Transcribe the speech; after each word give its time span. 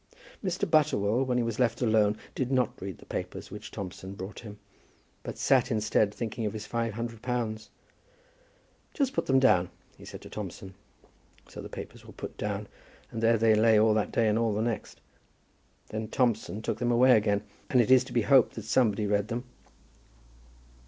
Mr. 0.43 0.67
Butterwell, 0.67 1.23
when 1.23 1.37
he 1.37 1.43
was 1.43 1.59
left 1.59 1.79
alone, 1.79 2.17
did 2.33 2.51
not 2.51 2.81
read 2.81 2.97
the 2.97 3.05
papers 3.05 3.51
which 3.51 3.69
Thompson 3.69 4.15
brought 4.15 4.39
him; 4.39 4.57
but 5.21 5.37
sat, 5.37 5.69
instead, 5.69 6.11
thinking 6.11 6.43
of 6.47 6.53
his 6.53 6.65
five 6.65 6.93
hundred 6.95 7.21
pounds. 7.21 7.69
"Just 8.95 9.13
put 9.13 9.27
them 9.27 9.39
down," 9.39 9.69
he 9.95 10.03
said 10.03 10.21
to 10.21 10.29
Thompson. 10.31 10.73
So 11.47 11.61
the 11.61 11.69
papers 11.69 12.03
were 12.03 12.13
put 12.13 12.35
down, 12.35 12.67
and 13.11 13.21
there 13.21 13.37
they 13.37 13.53
lay 13.53 13.79
all 13.79 13.93
that 13.93 14.11
day 14.11 14.27
and 14.27 14.39
all 14.39 14.55
the 14.55 14.63
next. 14.63 14.99
Then 15.89 16.07
Thompson 16.07 16.63
took 16.63 16.79
them 16.79 16.91
away 16.91 17.15
again, 17.15 17.43
and 17.69 17.79
it 17.79 17.91
is 17.91 18.03
to 18.05 18.11
be 18.11 18.23
hoped 18.23 18.55
that 18.55 18.63
somebody 18.63 19.05
read 19.05 19.27
them. 19.27 19.43